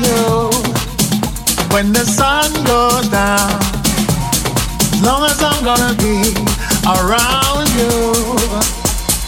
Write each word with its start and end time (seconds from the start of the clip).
you 0.00 0.50
when 1.74 1.92
the 1.92 2.04
sun 2.04 2.50
goes 2.64 3.08
down. 3.08 3.60
As 4.92 5.02
long 5.02 5.24
as 5.24 5.42
I'm 5.42 5.62
gonna 5.62 5.94
be 5.98 6.34
around 6.86 7.68
you 7.78 7.90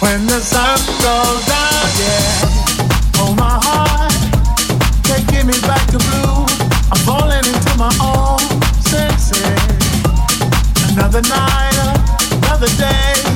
when 0.00 0.26
the 0.26 0.40
sun 0.40 0.78
goes 1.06 1.42
down, 1.46 1.86
yeah. 2.02 3.18
Oh, 3.18 3.34
my 3.36 3.58
heart 3.62 4.12
can't 5.04 5.26
get 5.28 5.46
me 5.46 5.58
back 5.62 5.86
to 5.92 5.98
blue. 5.98 6.46
I'm 6.90 7.00
falling 7.04 7.44
into 7.44 7.72
my 7.76 7.92
own 8.00 8.40
senses. 8.82 9.42
Another 10.92 11.22
night, 11.22 11.76
another 12.42 12.68
day. 12.78 13.35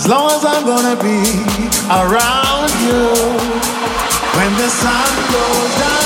As 0.00 0.08
long 0.08 0.30
as 0.30 0.46
I'm 0.46 0.64
gonna 0.64 0.96
be 0.96 1.20
around 1.90 2.70
you 2.80 3.12
when 4.34 4.50
the 4.56 4.68
sun 4.70 5.30
goes 5.30 5.78
down. 5.78 5.99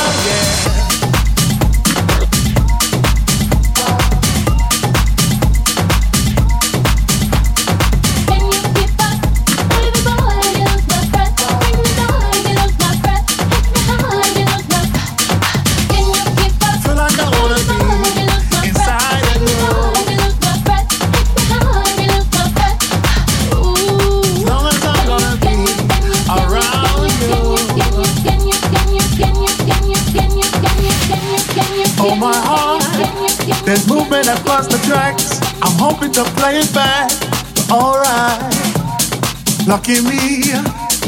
Lucky 39.87 40.01
me, 40.01 40.41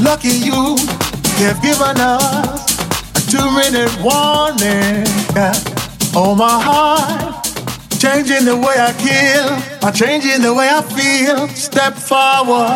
lucky 0.04 0.28
you, 0.28 0.76
they've 1.40 1.62
given 1.62 1.96
us 1.96 2.76
a 3.16 3.22
two 3.24 3.50
minute 3.56 3.88
warning. 4.04 5.00
Oh, 6.14 6.34
my 6.36 6.60
heart, 6.60 7.42
changing 7.98 8.44
the 8.44 8.54
way 8.54 8.76
I 8.76 8.92
kill, 9.00 9.80
by 9.80 9.92
changing 9.92 10.42
the 10.42 10.52
way 10.52 10.68
I 10.68 10.82
feel. 10.92 11.48
Step 11.56 11.94
forward. 11.94 12.68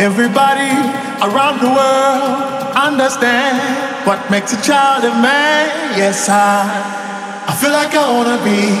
Everybody 0.00 0.72
around 1.20 1.60
the 1.60 1.68
world 1.68 2.72
understand 2.74 3.60
what 4.06 4.30
makes 4.30 4.54
a 4.54 4.62
child 4.62 5.04
a 5.04 5.10
man. 5.20 5.68
Yes, 5.98 6.30
I, 6.30 7.44
I 7.46 7.54
feel 7.60 7.72
like 7.72 7.94
I 7.94 8.10
wanna 8.10 8.42
be 8.42 8.72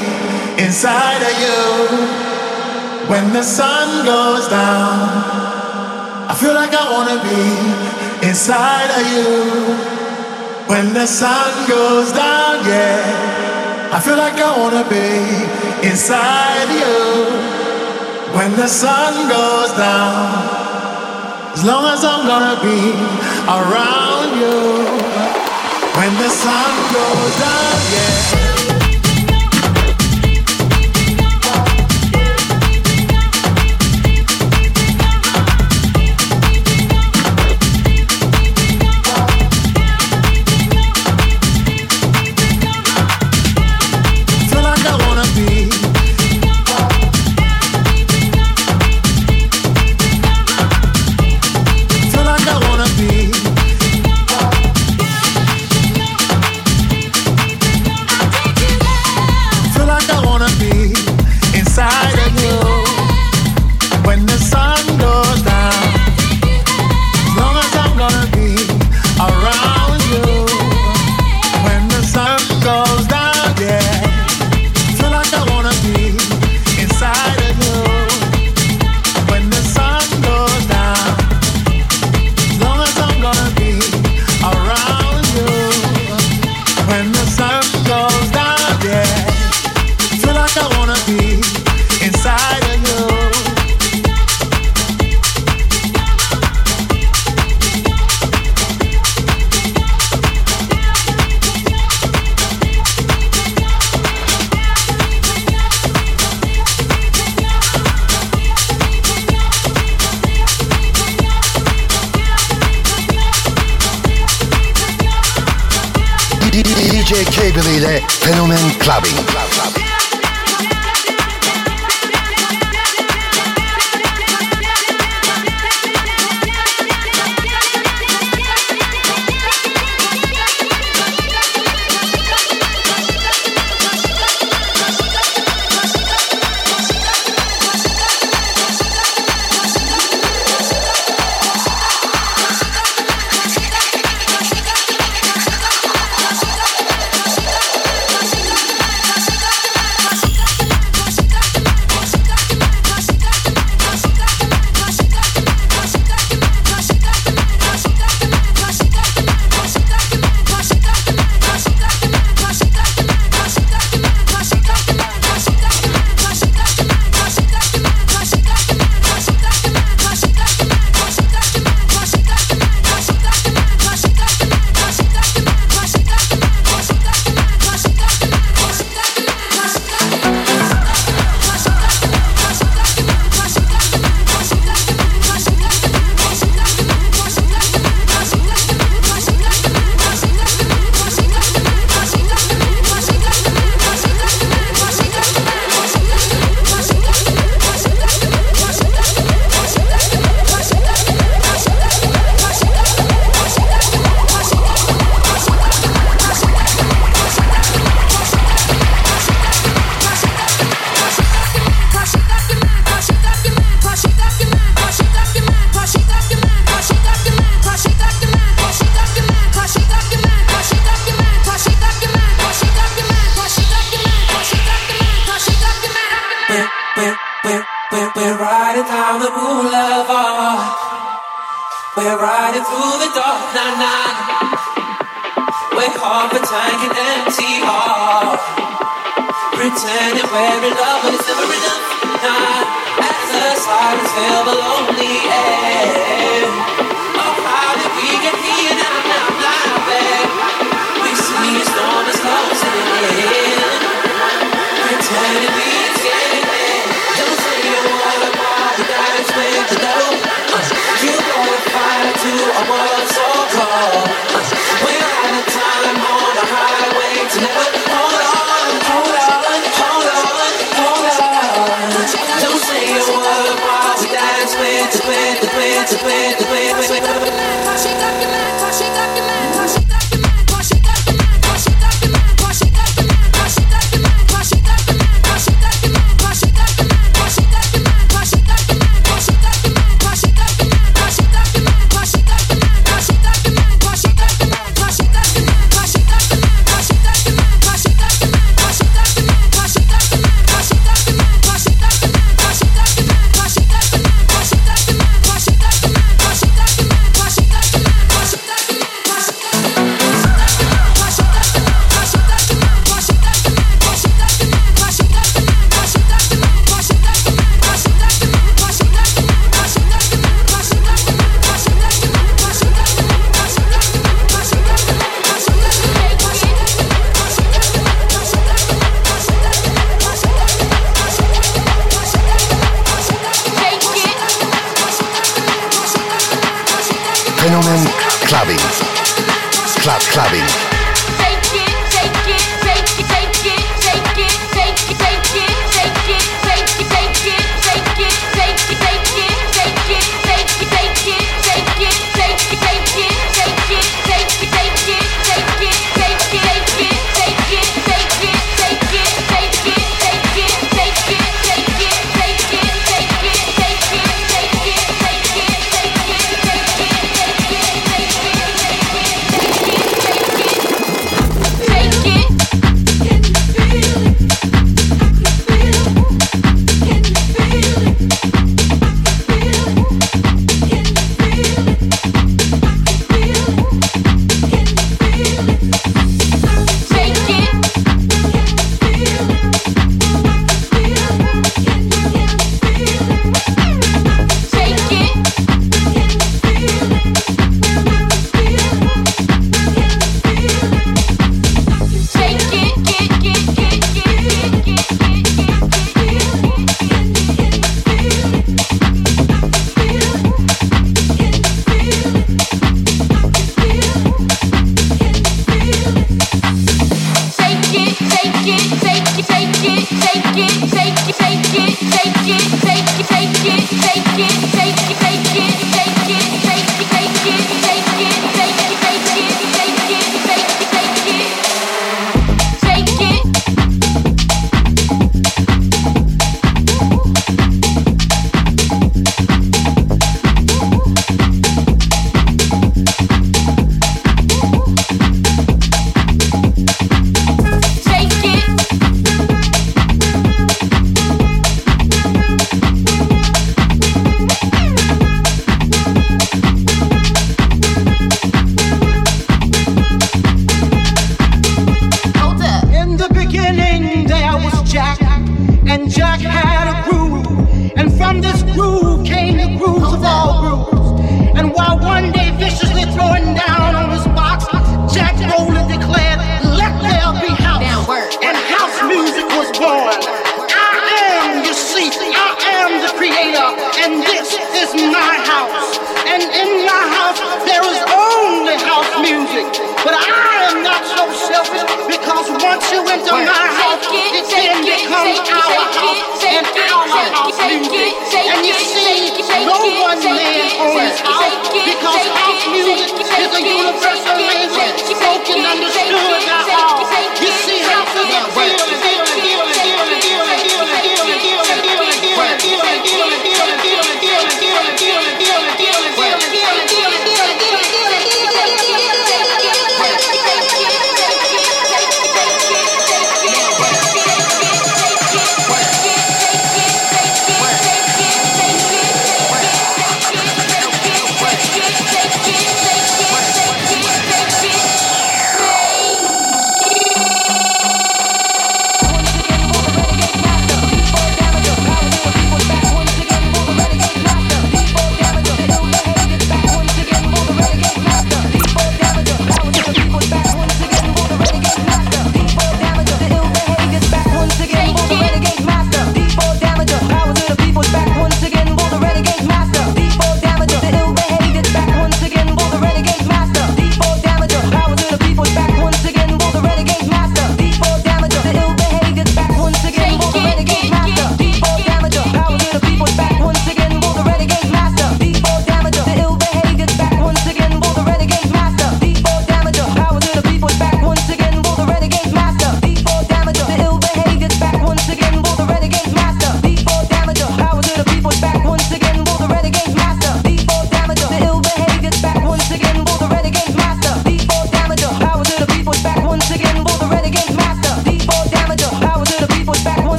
inside 0.64 1.20
of 1.20 1.34
you 1.44 3.12
when 3.12 3.34
the 3.34 3.42
sun 3.42 4.06
goes 4.06 4.48
down. 4.48 5.47
I 6.38 6.40
feel 6.40 6.54
like 6.54 6.72
I 6.72 6.86
wanna 6.92 7.18
be 7.26 8.28
inside 8.28 8.90
of 8.94 9.04
you 9.10 9.74
when 10.68 10.94
the 10.94 11.04
sun 11.04 11.66
goes 11.66 12.12
down, 12.12 12.64
yeah. 12.64 13.90
I 13.92 13.98
feel 13.98 14.16
like 14.16 14.34
I 14.34 14.56
wanna 14.56 14.86
be 14.88 15.88
inside 15.88 16.62
of 16.62 16.70
you 16.70 18.38
when 18.38 18.54
the 18.54 18.68
sun 18.68 19.28
goes 19.28 19.72
down. 19.72 21.54
As 21.54 21.64
long 21.64 21.84
as 21.86 22.04
I'm 22.04 22.24
gonna 22.24 22.54
be 22.62 22.94
around 23.58 24.38
you 24.38 24.86
when 25.98 26.12
the 26.22 26.30
sun 26.30 26.72
goes 26.94 27.34
down, 27.42 27.78
yeah. 27.90 28.57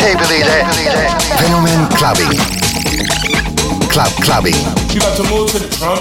can't 0.00 0.18
believe 0.18 0.46
that. 0.46 0.64
Fenomen 1.38 1.88
clubbing. 1.98 2.32
Club 3.90 4.12
clubbing. 4.24 4.56
You 4.94 5.00
got 5.00 5.16
to 5.16 5.24
move 5.24 5.50
to 5.50 5.58
the 5.58 5.68
drum. 5.76 6.00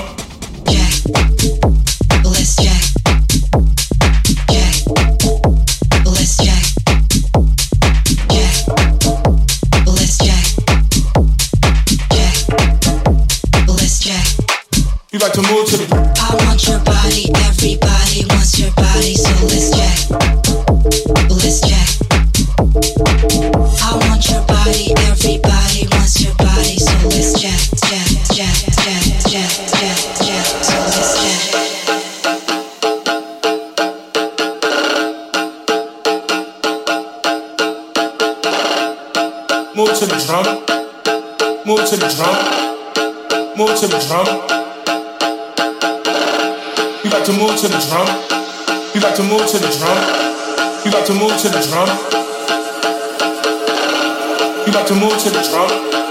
Yeah. 0.68 1.79
drum. 47.90 48.06
You 48.94 49.02
got 49.02 49.16
to 49.16 49.24
move 49.24 49.48
to 49.48 49.58
the 49.58 49.70
drum. 49.78 49.98
You 50.86 50.92
got 50.92 51.06
to 51.08 51.14
move 51.14 51.36
to 51.42 51.50
the 51.50 51.62
drum. 51.70 51.90
You 54.68 54.74
got 54.74 54.88
to 54.88 54.96
move 54.96 55.18
to 55.18 55.30
the 55.32 55.42
drum. 55.50 56.09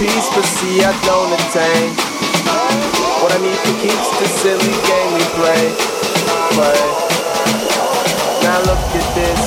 peace, 0.00 0.32
but 0.32 0.48
see 0.48 0.80
I 0.80 0.96
don't 1.04 1.28
attain. 1.28 1.92
What 3.20 3.36
I 3.36 3.38
need 3.44 3.60
to 3.68 3.72
keeps 3.84 4.08
the 4.16 4.28
silly 4.40 4.72
game 4.88 5.10
we 5.12 5.24
play, 5.36 5.64
play. 6.56 6.82
Now 8.40 8.64
look 8.64 8.80
at 8.96 9.08
this. 9.12 9.44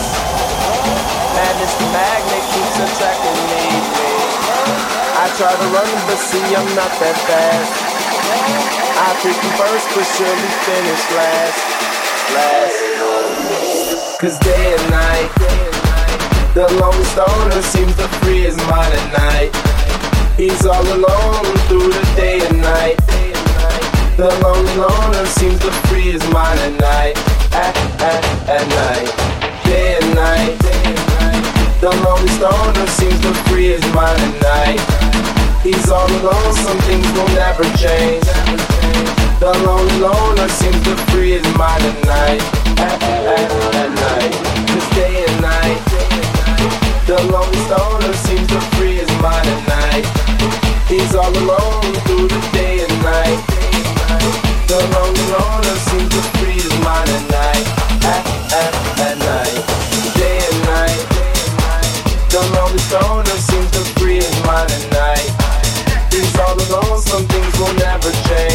Madness 1.33 1.73
the 1.81 1.89
magnet 1.89 2.45
keeps 2.53 2.77
attracting 2.85 3.39
me. 3.49 3.65
I 5.17 5.25
try 5.41 5.49
to 5.57 5.67
run, 5.73 5.89
but 6.05 6.21
see 6.21 6.45
I'm 6.53 6.69
not 6.77 6.93
that 7.01 7.17
fast. 7.25 7.73
I 8.93 9.09
pick 9.25 9.33
you 9.33 9.51
first, 9.57 9.89
but 9.97 10.05
surely 10.05 10.51
finish 10.69 11.03
last. 11.17 11.61
Last. 12.37 12.77
Cause 14.21 14.37
day 14.37 14.77
and 14.77 14.85
night 14.93 15.33
the 16.53 16.69
lone 16.79 17.03
stoner 17.05 17.61
seems 17.63 17.95
to 17.95 18.07
free 18.21 18.41
his 18.41 18.55
mind 18.69 18.93
at 18.93 19.07
night. 19.17 19.72
He's 20.35 20.65
all 20.65 20.81
alone 20.81 21.45
through 21.69 21.93
the 21.93 22.13
day 22.15 22.41
and 22.41 22.57
night. 22.59 22.97
The 24.17 24.33
lonely 24.41 24.75
loner 24.81 25.25
seems 25.27 25.59
to 25.59 25.71
free 25.85 26.09
his 26.09 26.25
mind 26.33 26.59
at 26.59 26.73
night. 26.81 27.15
At, 27.53 27.77
at, 28.01 28.25
at 28.49 28.65
night. 28.65 29.13
Day 29.63 29.97
and 30.01 30.15
night. 30.15 30.57
The 31.81 31.93
lonely 32.01 32.29
stoner 32.33 32.87
seems 32.87 33.19
to 33.21 33.33
free 33.45 33.77
his 33.77 33.85
mind 33.93 34.17
at 34.25 34.35
night. 34.41 34.81
He's 35.61 35.87
all 35.89 36.09
alone, 36.09 36.53
some 36.65 36.79
things 36.89 37.05
will 37.13 37.29
never 37.37 37.63
change. 37.77 38.25
The 39.37 39.53
lonely 39.61 39.99
loner 39.99 40.49
seems 40.49 40.81
to 40.85 40.97
free 41.13 41.37
his 41.37 41.45
mind 41.53 41.85
at 41.85 41.99
night. 42.09 42.41
At, 42.81 42.97
at, 43.03 43.51
at 43.75 43.91
night. 44.01 44.33
just 44.65 44.89
day 44.97 45.25
and 45.29 45.41
night. 45.41 45.81
The 47.05 47.21
lonely 47.29 47.59
stoner 47.69 48.13
seems 48.13 48.47
to 48.47 48.61
free 48.75 48.92
all 50.93 51.35
alone 51.35 51.93
through 52.05 52.27
the 52.27 52.49
day 52.53 52.85
and 52.85 53.01
night. 53.01 53.41
The 54.67 54.77
lonely 54.93 55.25
loner 55.33 55.77
seems 55.89 56.09
to 56.09 56.21
free 56.37 56.53
his 56.53 56.69
mind 56.85 57.09
at 57.09 57.25
night. 57.33 57.65
At, 58.05 58.23
at, 58.53 58.73
at 59.01 59.17
night. 59.17 59.57
Day 60.13 60.37
and 60.37 60.59
night. 60.69 61.01
The 62.29 62.41
lonely 62.53 62.83
loner 62.93 63.37
seems 63.41 63.71
to 63.71 63.81
free 63.99 64.17
his 64.17 64.37
mind 64.45 64.69
at 64.69 64.85
night. 64.93 66.13
He's 66.13 66.37
all 66.37 66.53
alone, 66.53 67.01
some 67.01 67.25
things 67.25 67.57
will 67.57 67.73
never 67.73 68.11
change. 68.29 68.52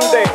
Sunday. 0.00 0.27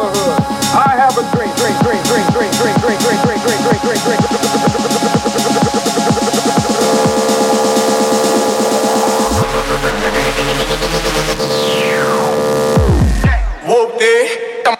I 0.00 0.94
have 0.94 1.18
a 1.18 1.22
dream, 1.34 1.50
dream, 1.56 1.74
dream, 1.82 2.02
dream, 2.04 2.22
dream, 2.30 2.52
dream, 2.54 2.76
dream, 2.78 2.98
dream, 3.02 3.18
dream, 3.18 3.40
dream, 3.42 3.58
dream, 3.66 3.80
dream, 3.82 3.98
dream, 4.04 4.38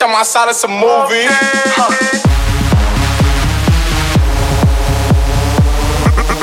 I'm 0.01 0.15
outside 0.15 0.49
of 0.49 0.55
some 0.55 0.71
movies. 0.71 1.29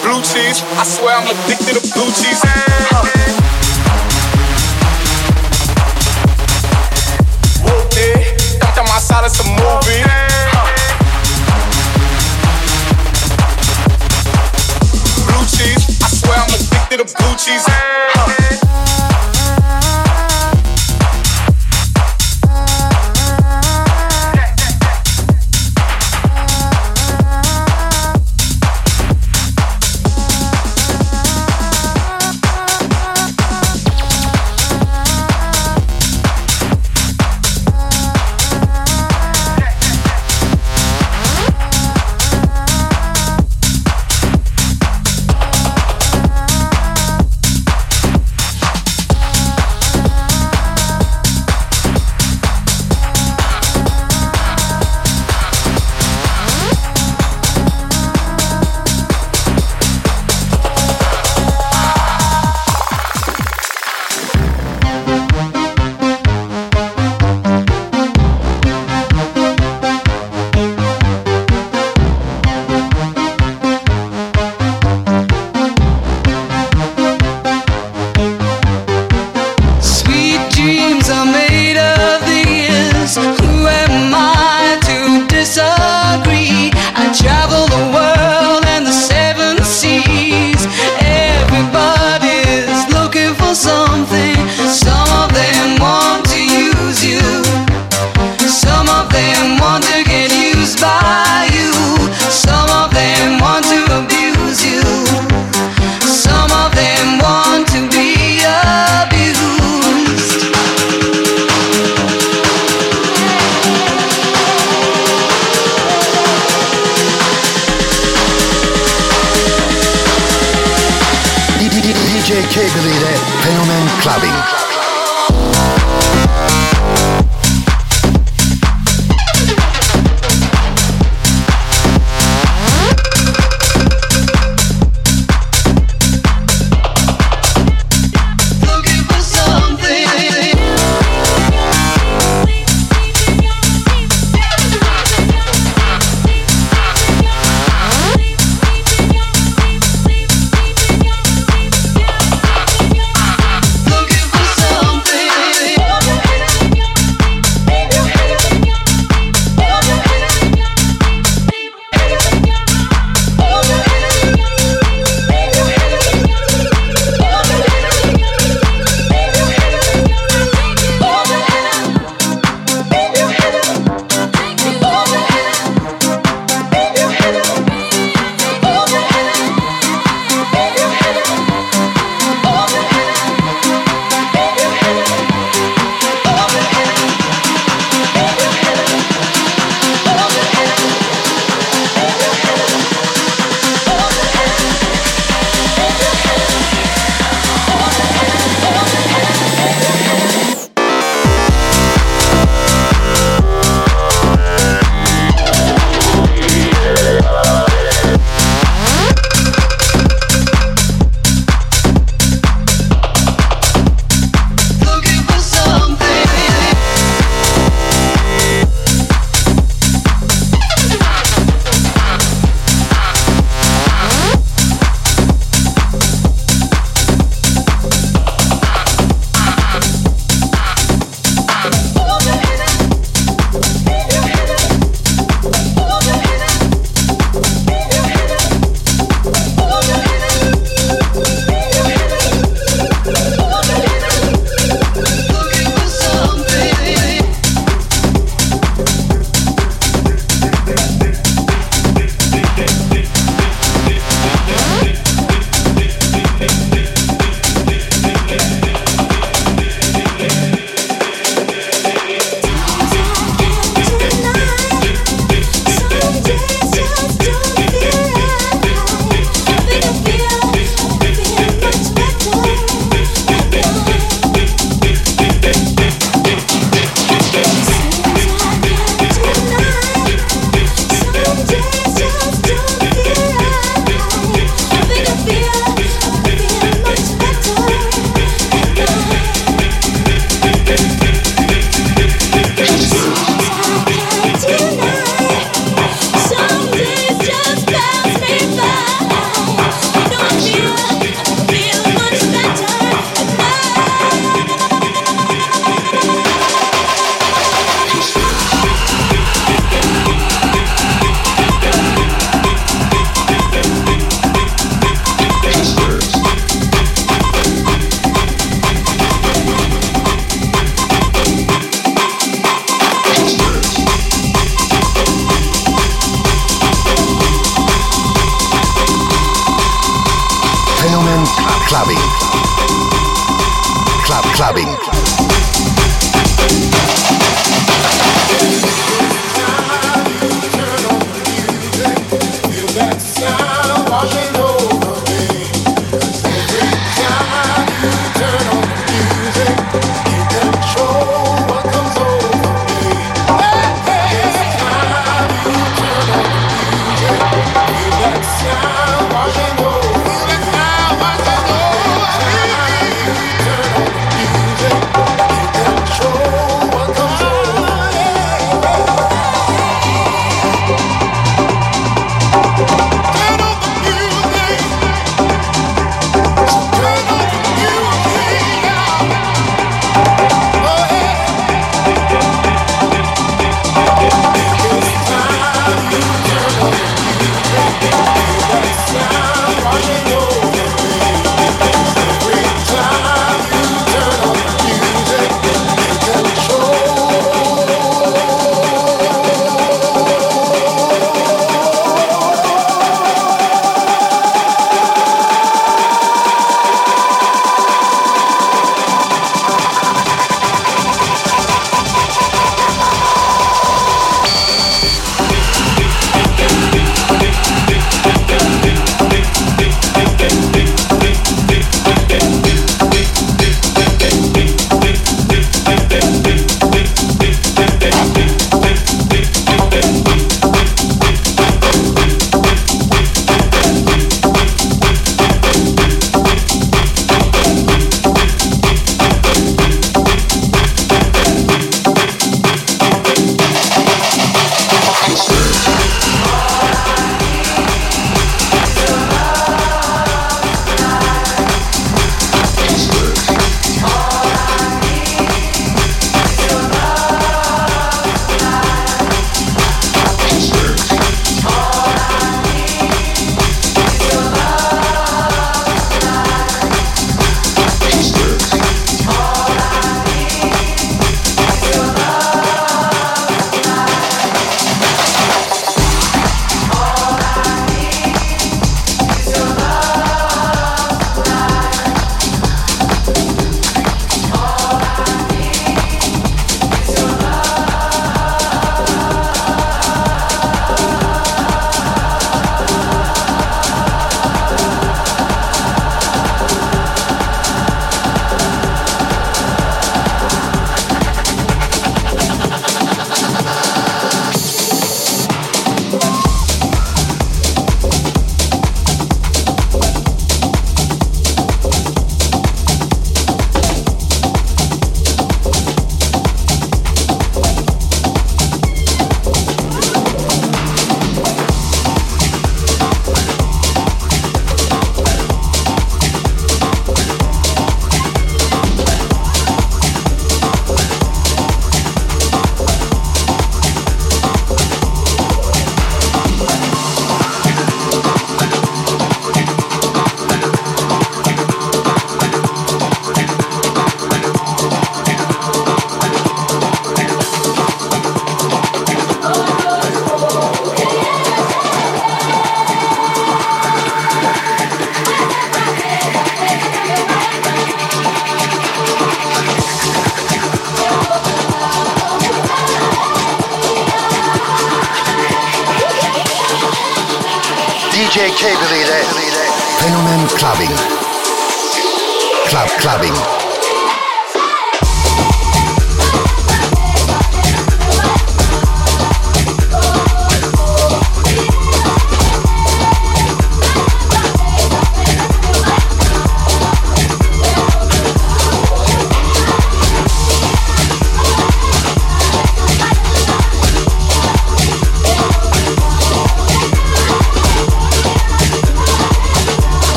Blue 0.00 0.22
cheese, 0.22 0.62
I 0.78 0.84
swear 0.84 1.16
I'm 1.16 1.26
addicted 1.26 1.74
to 1.74 1.92
blue 1.92 2.10
cheese. 2.12 3.39
out 9.22 9.38
a 9.38 9.44
movie. 9.50 10.29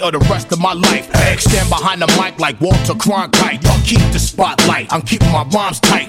Of 0.00 0.14
or 0.14 0.18
the 0.18 0.18
rest 0.30 0.52
of 0.52 0.58
my 0.60 0.72
life. 0.72 1.06
Stand 1.40 1.68
behind 1.68 2.00
the 2.02 2.06
mic 2.20 2.38
like 2.38 2.60
Walter 2.60 2.94
Cronkite. 2.94 3.62
Y'all 3.64 3.80
keep 3.84 4.00
the 4.12 4.18
spotlight. 4.18 4.92
I'm 4.92 5.02
keeping 5.02 5.30
my 5.30 5.44
rhymes 5.44 5.80
tight 5.80 6.08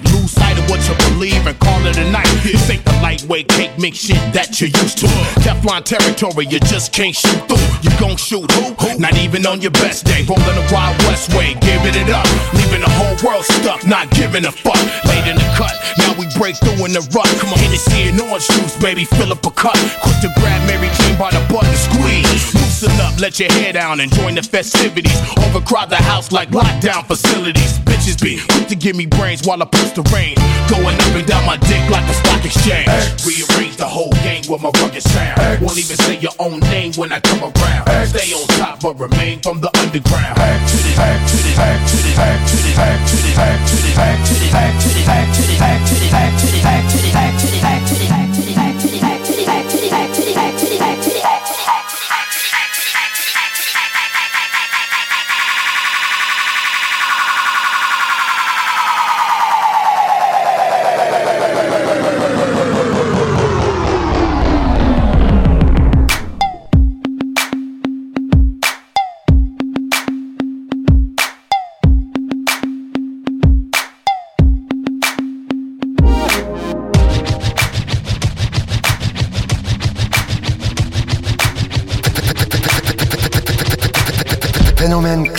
of 0.58 0.70
what 0.70 0.82
you 0.88 0.96
believe 1.12 1.46
and 1.48 1.58
call 1.60 1.86
it 1.86 1.98
a 1.98 2.10
night. 2.12 2.28
This 2.44 2.70
ain't 2.70 2.84
the 2.86 2.94
lightweight 3.02 3.48
cake 3.50 3.78
mix 3.78 3.98
shit 3.98 4.22
that 4.34 4.60
you 4.60 4.68
used 4.68 4.98
to. 5.00 5.08
Teflon 5.44 5.84
territory, 5.84 6.46
you 6.48 6.60
just 6.60 6.92
can't 6.94 7.16
shoot 7.16 7.42
through. 7.48 7.62
You 7.82 7.92
gon' 8.00 8.18
shoot 8.18 8.50
who? 8.52 8.98
Not 9.00 9.18
even 9.18 9.46
on 9.46 9.62
your 9.62 9.72
best 9.72 10.06
day. 10.06 10.26
Rolling 10.28 10.58
the 10.58 10.68
Wild 10.72 10.98
West 11.10 11.34
way, 11.34 11.54
giving 11.62 11.96
it 11.96 12.10
up. 12.10 12.26
Leaving 12.54 12.82
the 12.82 12.90
whole 12.90 13.16
world 13.24 13.46
stuck, 13.46 13.86
not 13.86 14.10
giving 14.12 14.46
a 14.46 14.52
fuck. 14.52 14.80
Late 15.06 15.28
in 15.28 15.38
the 15.38 15.48
cut, 15.58 15.74
now 15.98 16.14
we 16.18 16.26
break 16.38 16.56
through 16.58 16.86
in 16.86 16.94
the 16.94 17.04
rut. 17.14 17.30
Come 17.40 17.54
on, 17.54 17.60
hit 17.60 17.74
it, 17.74 17.82
see 17.82 18.10
and 18.10 18.20
orange 18.22 18.48
juice, 18.48 18.76
baby, 18.82 19.06
fill 19.06 19.32
up 19.32 19.46
a 19.46 19.52
cup. 19.52 19.78
Quick 20.02 20.18
to 20.22 20.30
grab 20.40 20.60
Mary 20.68 20.90
Jane 20.98 21.18
by 21.18 21.32
the 21.32 21.42
butt 21.52 21.66
and 21.66 21.78
squeeze. 21.78 22.54
Loosen 22.54 22.92
up, 23.02 23.20
let 23.20 23.40
your 23.40 23.52
hair 23.54 23.74
down 23.74 24.00
and 24.00 24.12
join 24.14 24.36
the 24.36 24.44
festivities. 24.44 25.18
Overcrowd 25.38 25.90
the 25.90 25.98
house 25.98 26.32
like 26.32 26.50
lockdown 26.50 27.06
facilities. 27.06 27.80
Bitches 27.80 28.22
be 28.22 28.40
quick 28.50 28.68
to 28.68 28.76
give 28.76 28.96
me 28.96 29.06
brains 29.06 29.46
while 29.46 29.62
I 29.62 29.66
push 29.66 29.92
the 29.92 30.04
rain. 30.14 30.36
Going 30.70 30.96
up 30.96 31.16
and 31.16 31.28
down 31.28 31.46
my 31.46 31.58
dick 31.58 31.84
like 31.90 32.08
a 32.08 32.14
stock 32.14 32.46
exchange. 32.46 32.88
X. 32.88 33.28
Rearrange 33.28 33.76
the 33.76 33.86
whole 33.86 34.12
game 34.24 34.44
with 34.48 34.62
my 34.62 34.72
rugged 34.80 35.04
sound. 35.04 35.40
X. 35.40 35.62
Won't 35.62 35.78
even 35.78 35.98
say 35.98 36.16
your 36.18 36.32
own 36.40 36.60
name 36.72 36.94
when 36.94 37.12
I 37.12 37.20
come 37.20 37.44
around. 37.44 37.90
X. 37.90 38.10
Stay 38.12 38.34
on 38.34 38.48
top 38.60 38.82
but 38.82 39.00
remain 39.00 39.40
from 39.42 39.60
the 39.60 39.70
underground. 39.80 40.38
X. 40.40 40.72
To 40.72 40.78
the 40.80 40.94
X. 40.96 41.32
To 41.32 41.38
the 41.44 41.54
X. 41.60 41.92
To 41.92 41.98
the 42.02 42.14
X. 42.22 42.40
To 42.52 42.58
the 42.58 42.74
X. 42.82 43.02
To 43.02 43.18
the 43.18 43.42
X. 43.42 43.70
To 43.70 43.78
the 43.82 43.92
X. 43.92 44.22
To 44.22 44.30
the 44.32 44.46
X. 44.52 44.80
To 44.82 44.88
the 44.88 45.02
X. 45.02 45.02
To 45.02 45.02
the 45.02 45.10
X. 45.12 45.28
To 45.32 45.46
the 45.46 45.60
X. 45.62 45.82
To 45.82 45.96
the 45.96 46.10
X. 46.12 46.40
To 46.40 46.48
the 46.48 46.62
X. 46.62 46.88
To 46.88 46.98
the 46.98 47.12
X. 47.12 47.42
To 47.42 47.48
the 47.48 47.62
X. 47.62 47.90
To 47.90 47.96
the 47.96 48.16
X. 48.16 48.21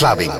Clubbing. 0.02 0.32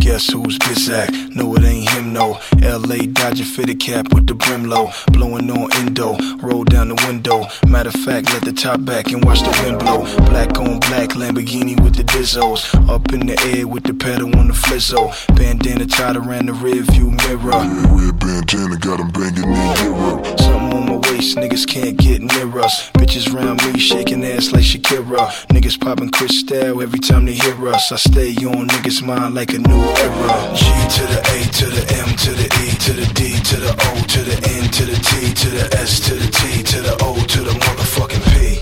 Guess 0.00 0.32
who's 0.32 0.58
Bizak? 0.58 1.34
No, 1.34 1.54
it 1.56 1.64
ain't 1.64 1.88
him, 1.90 2.12
no. 2.12 2.38
LA 2.60 3.06
Dodger 3.06 3.44
fitted 3.44 3.80
cap 3.80 4.12
with 4.12 4.26
the 4.26 4.34
brim 4.34 4.64
low. 4.64 4.90
Blowing 5.12 5.50
on 5.50 5.72
endo, 5.76 6.16
the 8.50 8.62
top 8.62 8.84
back 8.84 9.12
and 9.12 9.24
watch 9.24 9.40
the 9.40 9.50
wind 9.62 9.78
blow. 9.78 10.02
Black 10.26 10.58
on 10.58 10.78
black 10.80 11.10
Lamborghini 11.10 11.79
with 12.14 12.32
the 12.32 12.38
Dizzos. 12.38 12.88
Up 12.88 13.12
in 13.12 13.26
the 13.26 13.38
air 13.54 13.66
with 13.66 13.84
the 13.84 13.94
pedal 13.94 14.34
on 14.38 14.48
the 14.48 14.54
flizzo. 14.54 15.12
Bandana 15.36 15.86
tied 15.86 16.16
around 16.16 16.46
the 16.46 16.52
rear 16.52 16.82
view 16.82 17.10
mirror. 17.10 17.62
Red 17.94 18.18
bandana 18.18 18.76
got 18.78 19.00
him 19.00 19.10
banging 19.10 19.50
in 19.50 19.70
Europe. 19.84 20.26
Something 20.38 20.72
on 20.72 20.86
my 20.86 20.96
waist, 21.10 21.36
niggas 21.36 21.66
can't 21.66 21.96
get 21.96 22.22
near 22.22 22.58
us. 22.60 22.90
Bitches 22.92 23.32
round 23.32 23.62
me 23.64 23.78
shaking 23.78 24.24
ass 24.24 24.52
like 24.52 24.62
Shakira. 24.62 25.30
Niggas 25.48 25.80
popping 25.80 26.10
crystal 26.10 26.82
every 26.82 26.98
time 26.98 27.26
they 27.26 27.34
hear 27.34 27.68
us. 27.68 27.92
I 27.92 27.96
stay 27.96 28.34
on 28.46 28.68
niggas' 28.68 29.02
mind 29.02 29.34
like 29.34 29.52
a 29.52 29.58
new 29.58 29.82
era. 30.04 30.54
G 30.54 30.64
to 30.96 31.04
the 31.12 31.20
A 31.34 31.38
to 31.58 31.66
the 31.66 31.84
M 31.94 32.16
to 32.16 32.30
the 32.32 32.48
E 32.62 32.66
to 32.84 32.92
the 32.92 33.06
D 33.14 33.38
to 33.50 33.56
the 33.56 33.72
O 33.72 33.90
to 34.06 34.20
the 34.22 34.36
N 34.48 34.70
to 34.70 34.84
the 34.84 34.96
T 34.96 35.34
to 35.34 35.48
the 35.50 35.78
S 35.78 36.00
to 36.00 36.14
the 36.14 36.30
T 36.30 36.62
to 36.62 36.80
the 36.82 36.96
O 37.02 37.14
to 37.14 37.40
the 37.42 37.52
motherfucking 37.52 38.24
P. 38.32 38.60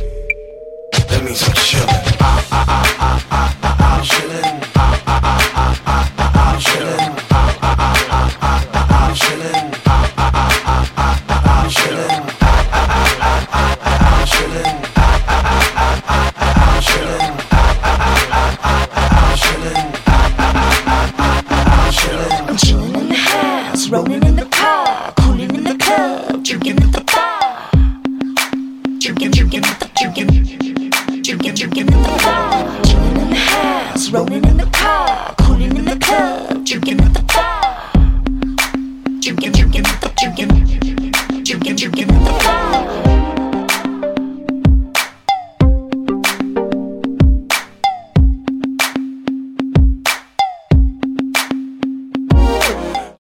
That 1.08 1.24
means 1.24 1.42
I'm 1.42 1.54
chillin'. 1.54 2.87
I'm 3.98 4.04
chillin'. 4.04 4.57